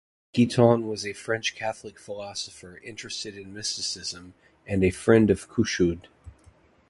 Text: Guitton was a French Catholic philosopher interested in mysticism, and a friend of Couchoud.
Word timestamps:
Guitton 0.33 0.87
was 0.87 1.05
a 1.05 1.13
French 1.13 1.53
Catholic 1.53 1.99
philosopher 1.99 2.79
interested 2.83 3.37
in 3.37 3.53
mysticism, 3.53 4.33
and 4.65 4.83
a 4.83 4.89
friend 4.89 5.29
of 5.29 5.47
Couchoud. 5.47 6.07